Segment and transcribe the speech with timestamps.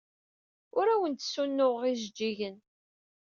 [0.77, 2.55] Ur awen-d-ssunuɣeɣ ijejjigen.